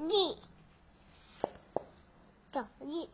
[0.00, 0.36] 你
[2.52, 3.08] 走你